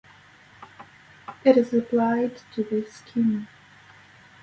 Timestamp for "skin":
2.89-3.47